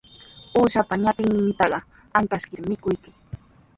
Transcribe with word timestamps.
Uushapa 0.57 0.93
ñatinnintaqa 1.03 1.79
ankaskirmi 2.17 2.67
mikunchik. 2.69 3.15